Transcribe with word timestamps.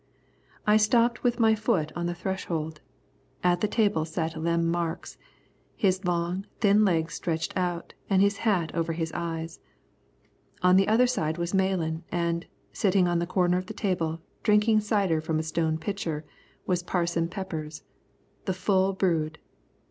I 0.65 0.77
stopped 0.77 1.21
with 1.21 1.39
my 1.39 1.53
foot 1.53 1.91
on 1.95 2.07
the 2.07 2.15
threshold. 2.15 2.81
At 3.43 3.61
the 3.61 3.67
table 3.67 4.03
sat 4.03 4.35
Lem 4.35 4.65
Marks, 4.67 5.15
his 5.75 6.03
long, 6.05 6.47
thin 6.59 6.83
legs 6.83 7.13
stretched 7.13 7.55
out, 7.55 7.93
and 8.09 8.19
his 8.19 8.37
hat 8.37 8.73
over 8.73 8.93
his 8.93 9.11
eyes. 9.13 9.59
On 10.63 10.75
the 10.75 10.87
other 10.87 11.05
side 11.05 11.37
was 11.37 11.53
Malan 11.53 12.03
and, 12.11 12.47
sitting 12.73 13.07
on 13.07 13.19
the 13.19 13.27
corner 13.27 13.59
of 13.59 13.67
the 13.67 13.75
table, 13.75 14.19
drinking 14.41 14.79
cider 14.79 15.21
from 15.21 15.37
a 15.37 15.43
stone 15.43 15.77
pitcher, 15.77 16.25
was 16.65 16.81
Parson 16.81 17.27
Peppers, 17.27 17.83
the 18.45 18.55
full 18.55 18.93
brood. 18.93 19.37